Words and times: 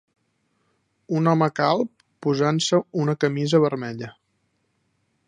Un 1.19 1.29
home 1.33 1.49
calb 1.59 1.91
posant-se 2.27 2.79
una 3.05 3.17
camisa 3.25 3.63
vermella 3.67 4.11